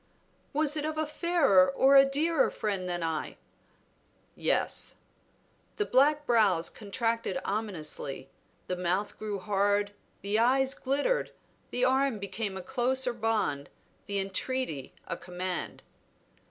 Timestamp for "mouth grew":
8.75-9.37